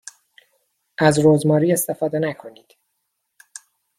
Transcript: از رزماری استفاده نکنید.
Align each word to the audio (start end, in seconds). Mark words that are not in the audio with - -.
از 0.97 1.19
رزماری 1.25 1.73
استفاده 1.73 2.19
نکنید. 2.19 2.75